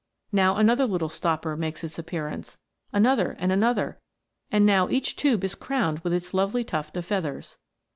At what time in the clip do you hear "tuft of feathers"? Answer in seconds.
6.63-7.59